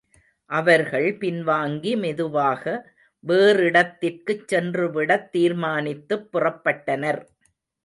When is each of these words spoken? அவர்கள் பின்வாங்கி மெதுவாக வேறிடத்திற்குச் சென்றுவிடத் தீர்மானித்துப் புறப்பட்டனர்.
அவர்கள் 0.49 1.17
பின்வாங்கி 1.17 1.97
மெதுவாக 1.97 2.63
வேறிடத்திற்குச் 3.23 4.47
சென்றுவிடத் 4.47 5.29
தீர்மானித்துப் 5.29 6.27
புறப்பட்டனர். 6.33 7.23